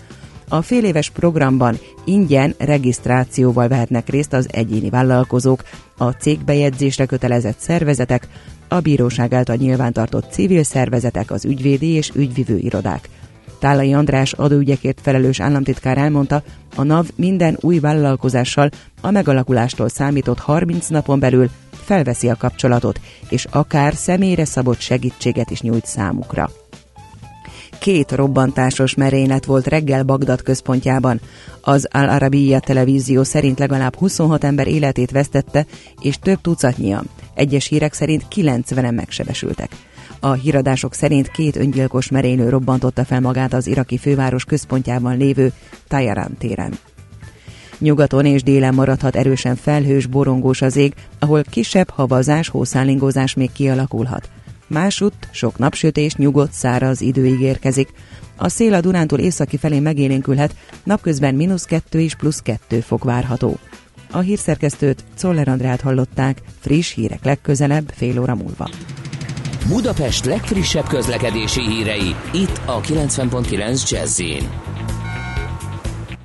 [0.52, 5.64] A féléves programban ingyen regisztrációval vehetnek részt az egyéni vállalkozók,
[5.98, 8.28] a cégbejegyzésre kötelezett szervezetek,
[8.68, 13.10] a bíróság által nyilvántartott civil szervezetek, az ügyvédi és ügyvivő irodák.
[13.60, 16.44] Tálai András adóügyekért felelős államtitkár elmondta,
[16.76, 18.70] a NAV minden új vállalkozással
[19.02, 25.62] a megalakulástól számított 30 napon belül felveszi a kapcsolatot, és akár személyre szabott segítséget is
[25.62, 26.50] nyújt számukra.
[27.82, 31.22] Két robbantásos merénylet volt reggel Bagdad központjában.
[31.62, 35.65] Az Al Arabiya televízió szerint legalább 26 ember életét vesztette,
[36.02, 37.10] és több tucatnyian.
[37.34, 39.72] Egyes hírek szerint 90-en megsebesültek.
[40.20, 45.52] A híradások szerint két öngyilkos merénylő robbantotta fel magát az iraki főváros központjában lévő
[45.88, 46.74] Tajaran téren.
[47.78, 54.30] Nyugaton és délen maradhat erősen felhős, borongós az ég, ahol kisebb havazás, hószálingózás még kialakulhat.
[54.72, 57.90] Másutt sok napsütés, nyugodt, száraz idő ígérkezik.
[58.36, 63.58] A szél a Dunántúl északi felé megélénkülhet, napközben mínusz 2 és plusz 2 fok várható.
[64.12, 68.70] A hírszerkesztőt Czoller Andrát hallották, friss hírek legközelebb fél óra múlva.
[69.68, 74.20] Budapest legfrissebb közlekedési hírei, itt a 90.9 jazz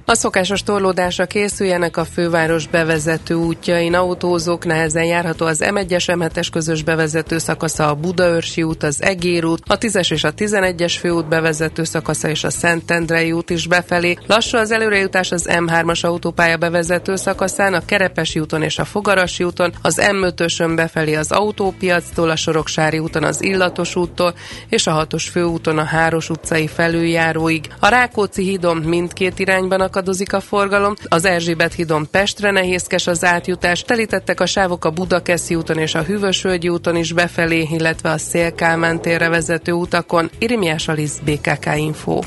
[0.08, 3.94] A szokásos torlódásra készüljenek a főváros bevezető útjain.
[3.94, 9.62] Autózók nehezen járható az M1-es M7-es közös bevezető szakasza, a Budaörsi út, az Egér út,
[9.66, 14.18] a 10-es és a 11-es főút bevezető szakasza és a Szentendrei út is befelé.
[14.26, 19.72] Lassú az előrejutás az M3-as autópálya bevezető szakaszán, a Kerepesi úton és a Fogarasi úton,
[19.82, 24.34] az M5-ösön befelé az autópiactól, a Soroksári úton az Illatos úttól
[24.68, 27.68] és a 6-os főúton a Háros utcai felüljáróig.
[27.78, 30.94] A Rákóczi hídon mindkét irányban a akadozik a forgalom.
[31.08, 36.02] Az Erzsébet hídon Pestre nehézkes az átjutás, telítettek a sávok a Budakeszi úton és a
[36.02, 40.30] Hűvösvölgyi úton is befelé, illetve a Szélkálmán térre vezető utakon.
[40.38, 42.18] Irimiás Alisz, BKK Info.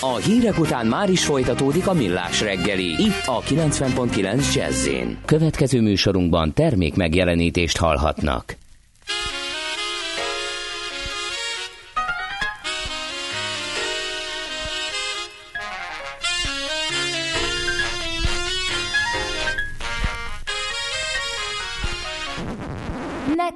[0.00, 4.88] A hírek után már is folytatódik a millás reggeli, itt a 90.9 jazz
[5.24, 8.56] Következő műsorunkban termék megjelenítést hallhatnak.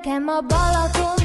[0.07, 1.16] Nekem a Balaton,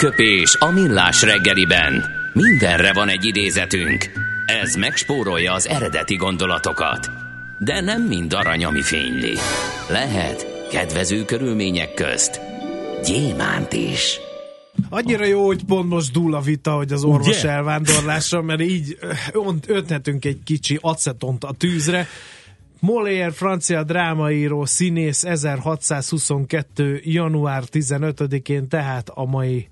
[0.00, 2.04] Aranyköpés a millás reggeliben.
[2.32, 4.10] Mindenre van egy idézetünk.
[4.46, 7.10] Ez megspórolja az eredeti gondolatokat.
[7.58, 9.34] De nem mind arany, ami fényli.
[9.88, 12.40] Lehet kedvező körülmények közt
[13.04, 14.20] gyémánt is.
[14.88, 17.50] Annyira jó, hogy pont most dúl a vita, hogy az orvos Ugye?
[17.50, 18.98] elvándorlása, mert így
[19.66, 22.06] önthetünk egy kicsi acetont a tűzre.
[22.80, 27.00] Molière, francia drámaíró, színész 1622.
[27.04, 29.68] január 15-én, tehát a mai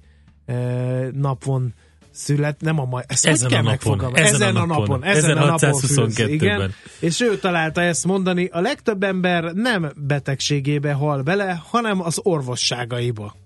[1.13, 1.75] napon
[2.11, 4.27] szület, nem a mai, ezt Ezen kell a napon, megfogalmazni?
[4.27, 6.11] ezen a napon, ezen a napon 1622-ben.
[6.11, 6.75] fűz, igen.
[7.01, 13.37] És ő találta ezt mondani, a legtöbb ember nem betegségébe hal bele, hanem az orvosságaiba.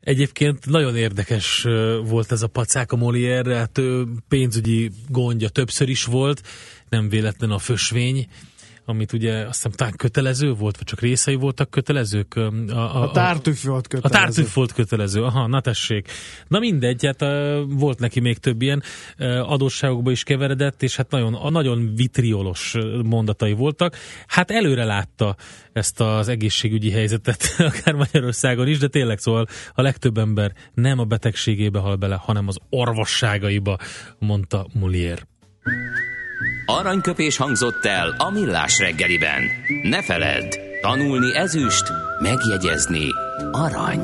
[0.00, 1.66] Egyébként nagyon érdekes
[2.04, 3.80] volt ez a pacák a Molière, hát
[4.28, 6.42] pénzügyi gondja többször is volt,
[6.88, 8.26] nem véletlen a fösvény,
[8.90, 12.34] amit ugye azt hiszem talán kötelező volt, vagy csak részei voltak kötelezők?
[12.34, 14.24] Ö, A, A tártűf volt A kötelező.
[14.24, 16.08] tártűf volt kötelező, aha, na tessék.
[16.48, 17.20] Na mindegy, hát
[17.68, 18.82] volt neki még több ilyen
[19.42, 22.74] adósságokba is keveredett, és hát nagyon, a nagyon vitriolos
[23.04, 23.96] mondatai voltak.
[24.26, 25.36] Hát előre látta
[25.72, 31.04] ezt az egészségügyi helyzetet, akár Magyarországon is, de tényleg szóval a legtöbb ember nem a
[31.04, 33.78] betegségébe hal bele, hanem az orvosságaiba,
[34.18, 35.28] mondta Molière.
[36.66, 39.42] Aranyköpés hangzott el a millás reggeliben.
[39.82, 43.06] Ne feledd, tanulni ezüst, megjegyezni
[43.52, 44.00] arany.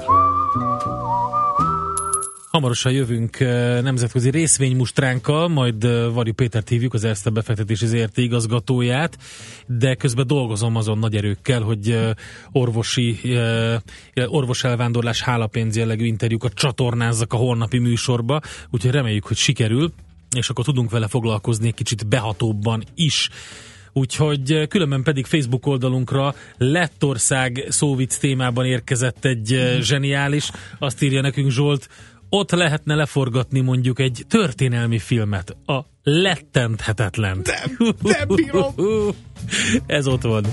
[2.51, 9.19] Hamarosan jövünk eh, nemzetközi részvénymustránkkal, majd eh, Varjú Péter hívjuk, az Erste befektetési ZRT igazgatóját,
[9.67, 12.11] de közben dolgozom azon nagy erőkkel, hogy eh,
[12.53, 13.19] orvosi,
[14.27, 19.93] orvos elvándorlás hálapénz jellegű interjúkat csatornázzak a holnapi műsorba, úgyhogy reméljük, hogy sikerül,
[20.37, 23.29] és akkor tudunk vele foglalkozni egy kicsit behatóbban is.
[23.93, 31.21] Úgyhogy eh, különben pedig Facebook oldalunkra Lettország szóvic témában érkezett egy eh, zseniális, azt írja
[31.21, 31.89] nekünk Zsolt,
[32.29, 37.43] ott lehetne leforgatni mondjuk egy történelmi filmet, a lettenthetetlen.
[37.45, 38.75] Nem, nem bírom.
[39.87, 40.45] Ez ott van.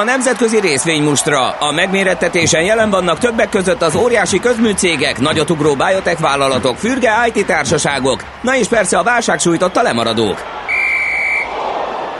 [0.00, 1.50] A nemzetközi részvénymustra.
[1.50, 8.24] A megmérettetésen jelen vannak többek között az óriási közműcégek, nagyotugró biotech vállalatok, fürge IT társaságok,
[8.42, 10.42] na és persze a válság sújtotta lemaradók.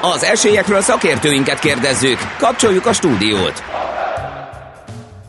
[0.00, 2.18] Az esélyekről szakértőinket kérdezzük.
[2.38, 3.62] Kapcsoljuk a stúdiót.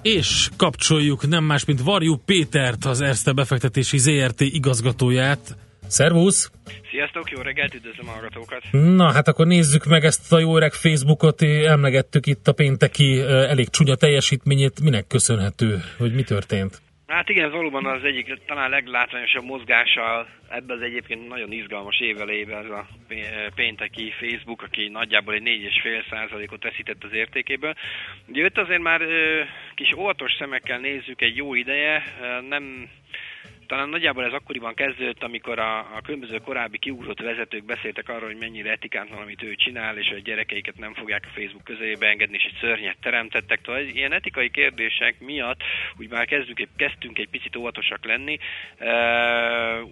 [0.02, 5.56] És kapcsoljuk nem más, mint Varjú Pétert, az Erste befektetési ZRT igazgatóját.
[5.92, 6.52] Szervusz!
[6.92, 8.64] Sziasztok, jó reggelt, üdvözlöm a hallgatókat!
[8.72, 11.42] Na, hát akkor nézzük meg ezt a jó öreg Facebookot.
[11.42, 14.82] Emlegettük itt a pénteki elég csúnya teljesítményét.
[14.84, 16.82] Minek köszönhető, hogy mi történt?
[17.08, 22.64] Hát igen, ez valóban az egyik talán leglátványosabb mozgása ebben az egyébként nagyon izgalmas évelében
[22.64, 27.74] ez a pé- pénteki Facebook, aki nagyjából egy 4,5 százalékot veszített az értékéből.
[28.28, 29.02] Ugye őt azért már
[29.76, 32.04] kis óvatos szemekkel nézzük egy jó ideje,
[32.50, 32.90] nem
[33.72, 38.38] talán nagyjából ez akkoriban kezdődött, amikor a, a különböző korábbi kiugrott vezetők beszéltek arról, hogy
[38.40, 42.36] mennyire etikátlan, amit ő csinál, és hogy a gyerekeiket nem fogják a Facebook közelébe engedni,
[42.36, 43.62] és egy szörnyet teremtettek.
[43.62, 45.62] Tehát ilyen etikai kérdések miatt
[45.98, 48.38] úgy már kezdünk, kezdtünk egy picit óvatosak lenni.
[48.80, 49.90] Uh,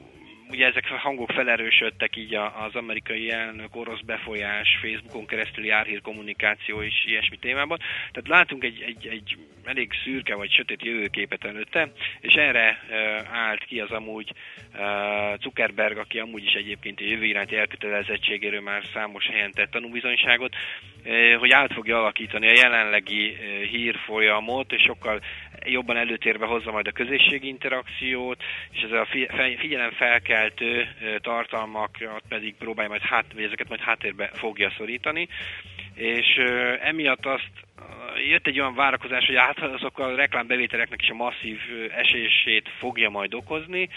[0.50, 6.82] ugye ezek a hangok felerősödtek így az amerikai elnök orosz befolyás, Facebookon keresztüli árhír kommunikáció
[6.82, 7.78] és ilyesmi témában.
[8.12, 12.80] Tehát látunk egy, egy, egy elég szürke vagy sötét jövőképet előtte, és erre
[13.32, 14.34] állt ki az amúgy
[15.42, 20.56] Zuckerberg, aki amúgy is egyébként a jövő iránti elkötelezettségéről már számos helyen tett tanúbizonyságot,
[21.40, 23.38] hogy át fogja alakítani a jelenlegi
[23.72, 25.22] hírfolyamot, és sokkal
[25.66, 31.20] jobban előtérbe hozza majd a közösségi interakciót, és ez a fi- fe- figyelem felkeltő ö,
[31.20, 35.28] tartalmakat pedig próbálja majd hát, vagy ezeket majd háttérbe fogja szorítani,
[35.96, 36.36] és
[36.82, 37.52] emiatt azt
[38.30, 41.60] jött egy olyan várakozás, hogy hát azokkal a reklámbevételeknek is a masszív
[41.96, 43.90] esését fogja majd okozni,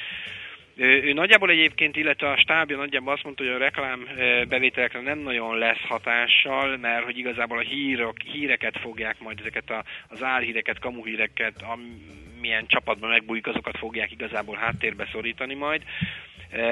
[0.76, 4.08] ő, ő nagyjából egyébként, illetve a stábja nagyjából azt mondta, hogy a reklám
[4.48, 9.84] bevételekre nem nagyon lesz hatással, mert hogy igazából a hírok, híreket fogják majd ezeket a,
[10.08, 15.82] az álhíreket, kamuhíreket, amilyen csapatban megbújik, azokat fogják igazából háttérbe szorítani majd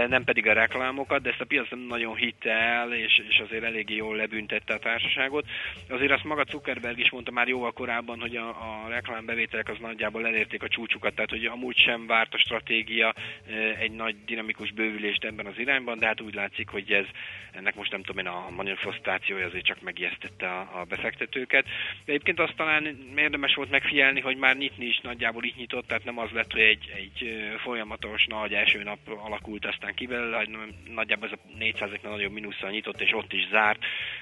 [0.09, 3.65] nem pedig a reklámokat, de ezt a piac nem nagyon hitte el, és, és azért
[3.65, 5.47] eléggé jól lebüntette a társaságot.
[5.89, 10.27] Azért azt maga Zuckerberg is mondta már jóval korábban, hogy a, a reklámbevételek az nagyjából
[10.27, 13.15] elérték a csúcsukat, tehát hogy amúgy sem várt a stratégia
[13.49, 17.07] eh, egy nagy dinamikus bővülést ebben az irányban, de hát úgy látszik, hogy ez
[17.53, 21.65] ennek most nem tudom én a manifestációja azért csak megijesztette a, a befektetőket.
[22.05, 26.05] De egyébként azt talán érdemes volt megfigyelni, hogy már nyitni is nagyjából így nyitott, tehát
[26.05, 30.47] nem az lett, hogy egy, egy ö, folyamatos nagy első nap alakult aztán ki belőle,
[30.95, 33.79] nagyjából ez a 400 nál nagyobb mínusszal nyitott, és ott is zárt,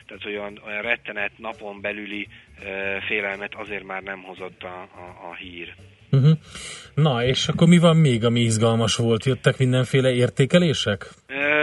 [0.06, 2.28] tehát olyan, olyan rettenet napon belüli
[2.64, 5.74] ö, félelmet azért már nem hozott a, a, a hír.
[6.10, 6.38] Uh-huh.
[6.94, 9.24] Na, és akkor mi van még, ami izgalmas volt?
[9.24, 11.08] Jöttek mindenféle értékelések?
[11.26, 11.58] Ö,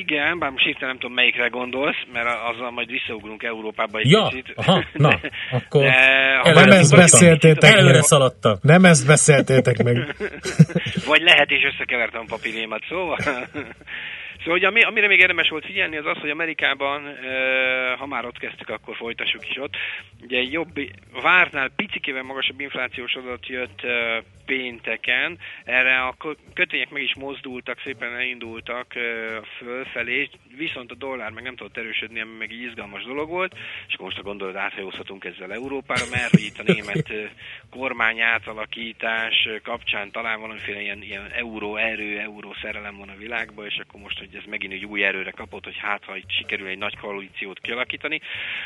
[0.00, 4.28] igen, bár most hirtelen nem tudom melyikre gondolsz, mert azzal majd visszaugrunk Európába egy Ja,
[4.28, 4.52] picit.
[4.56, 5.08] aha, na,
[5.58, 8.02] akkor De, ha Nem ezt beszéltétek Előre meg.
[8.02, 8.58] szaladta.
[8.62, 9.96] Nem ezt beszéltétek meg.
[11.10, 13.16] Vagy lehet, és összekevertem a papírémat, szóval...
[14.44, 17.02] Szóval, hogy ami, amire még érdemes volt figyelni, az az, hogy Amerikában,
[17.98, 19.74] ha már ott kezdtük, akkor folytassuk is ott.
[20.22, 20.80] Ugye egy jobb,
[21.22, 23.86] vártnál picikével magasabb inflációs adat jött
[24.46, 28.92] pénteken, erre a kö- kötvények meg is mozdultak, szépen elindultak
[29.58, 33.56] fölfelé, viszont a dollár meg nem tudott erősödni, ami meg egy izgalmas dolog volt,
[33.88, 37.12] és most a gondolat áthajózhatunk ezzel Európára, mert hogy itt a német
[37.70, 43.80] kormány átalakítás kapcsán talán valamiféle ilyen, ilyen euró erő, euró szerelem van a világban, és
[43.82, 46.78] akkor most, hogy ez megint egy új erőre kapott, hogy hát ha itt sikerül egy
[46.78, 48.20] nagy koalíciót kialakítani.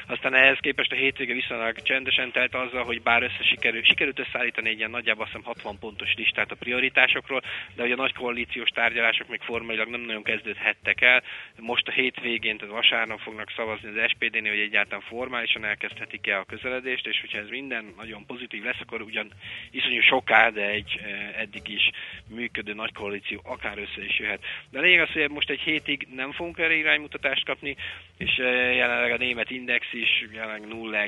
[0.06, 4.68] Aztán ehhez képest a hétvége viszonylag csendesen telt azzal, hogy bár össze sikerült, sikerült összeállítani
[4.68, 7.42] egy ilyen nagyjából azt hiszem 60 pontos listát a prioritásokról,
[7.74, 11.22] de hogy a nagy koalíciós tárgyalások még formailag nem nagyon kezdődhettek el.
[11.58, 17.06] Most a hétvégén, tehát vasárnap fognak szavazni az SPD-nél, hogy egyáltalán formálisan elkezdhetik-e a közeledést,
[17.06, 19.30] és hogyha ez minden nagyon pozitív lesz, akkor ugyan
[19.70, 21.90] iszonyú soká, de egy eh, eddig is
[22.28, 24.44] működő nagy koalíció akár össze is jöhet.
[24.70, 27.76] De a lényeg az, hogy most egy hétig nem fogunk erre iránymutatást kapni,
[28.18, 31.04] és eh, jelenleg a német index is jelenleg 0,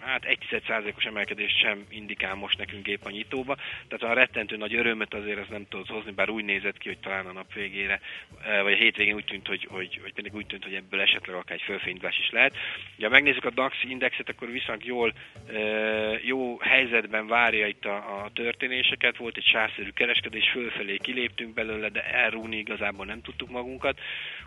[0.00, 3.56] hát 1%-os emelkedést sem indikál most nekünk épp a nyitóba,
[3.88, 6.98] tehát a rettentő nagy örömet azért ez nem tudott hozni, bár úgy nézett ki, hogy
[6.98, 8.00] talán a nap végére,
[8.44, 11.36] eh, vagy a hétvégén úgy tűnt, hogy, hogy, hogy pedig úgy tűnt, hogy ebből esetleg
[11.36, 12.56] akár egy fölfényindulás is lehet.
[12.96, 15.12] Ja, megnézzük a DAX indexet, akkor viszonylag jól,
[15.52, 21.88] eh, jó helyzetben várja itt a, a történéseket, volt egy sárszerű kereskedés, fölfelé kiléptünk belőle,
[21.88, 24.00] de elrúni igazából nem tudtuk magunkat,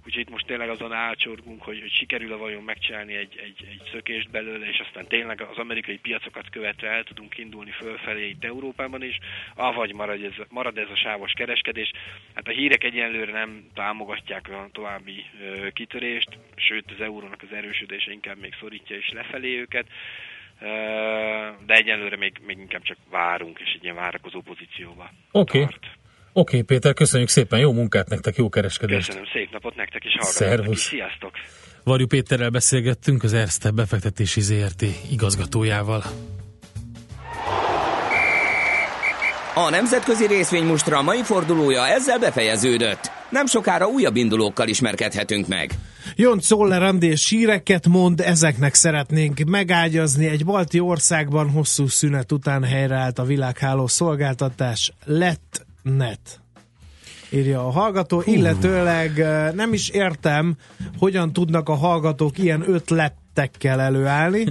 [0.06, 4.30] úgyhogy itt most tényleg azon álcsorgunk, hogy, hogy sikerül-e vajon megcsinálni egy, egy, egy szökést
[4.30, 9.18] belőle, és aztán tényleg az amerikai piacokat követve el tudunk indulni fölfelé itt Európában is,
[9.56, 11.92] avagy marad ez, marad ez a sávos kereskedés.
[12.34, 18.12] Hát a hírek egyenlőre nem támogatják a további ö, kitörést, sőt az eurónak az erősödése
[18.12, 19.86] inkább még szorítja is lefelé őket.
[21.66, 25.12] De egyenlőre még, még inkább csak várunk, és egy ilyen várakozó pozícióba.
[25.32, 25.62] Oké.
[25.62, 25.74] Okay.
[25.74, 25.80] Oké,
[26.34, 29.08] okay, Péter, köszönjük szépen, jó munkát nektek, jó kereskedést.
[29.08, 30.58] Köszönöm, szép napot nektek is hallgatóknak is.
[30.58, 30.82] Szervusz.
[30.82, 31.32] Sziasztok!
[31.88, 36.04] Varjú Péterrel beszélgettünk, az Erste befektetési ZRT igazgatójával.
[39.56, 43.12] A nemzetközi részvénymustra mai fordulója ezzel befejeződött.
[43.30, 45.72] Nem sokára újabb indulókkal ismerkedhetünk meg.
[46.16, 50.26] Jon Czoller Andi és síreket mond, ezeknek szeretnénk megágyazni.
[50.26, 56.42] Egy balti országban hosszú szünet után helyreállt a világháló szolgáltatás lett net
[57.32, 60.56] írja a hallgató, illetőleg eh, nem is értem,
[60.98, 64.46] hogyan tudnak a hallgatók ilyen ötletekkel előállni.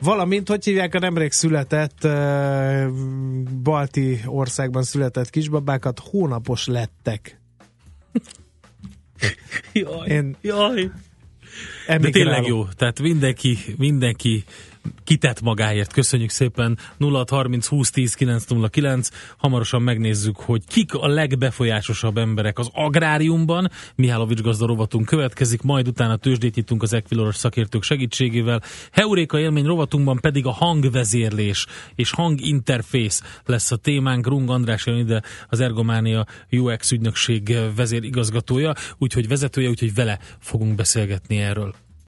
[0.00, 2.08] Valamint, hogy hívják a nemrég született
[3.62, 7.40] balti országban született kisbabákat, hónapos lettek.
[9.72, 10.90] Jaj, Én jaj.
[11.86, 14.44] De tényleg jó, tehát mindenki, mindenki
[15.04, 15.92] kitett magáért.
[15.92, 19.08] Köszönjük szépen 0630 20 10 909.
[19.36, 23.70] Hamarosan megnézzük, hogy kik a legbefolyásosabb emberek az agráriumban.
[23.94, 28.62] Mihálovics gazda rovatunk következik, majd utána tőzsdét nyitunk az Equiloros szakértők segítségével.
[28.92, 34.26] Heuréka élmény rovatunkban pedig a hangvezérlés és hanginterfész lesz a témánk.
[34.26, 41.36] Rung András jön ide, az Ergománia UX ügynökség vezérigazgatója, úgyhogy vezetője, úgyhogy vele fogunk beszélgetni
[41.36, 41.85] erről.